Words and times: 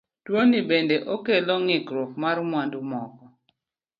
Tuoni 0.25 0.59
bende 0.69 0.95
okelo 1.13 1.53
ng'ikruok 1.63 2.11
mar 2.23 2.37
mwandu 2.49 2.79
moko. 2.89 3.25